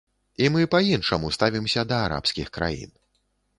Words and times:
І 0.45 0.47
мы 0.55 0.63
па-іншаму 0.75 1.29
ставімся 1.37 1.85
да 1.93 2.01
арабскіх 2.09 2.53
краін. 2.59 2.99